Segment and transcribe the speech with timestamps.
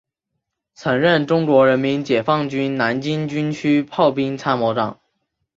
[0.73, 4.99] 曾任中国人民解放军南京军区炮兵参谋长。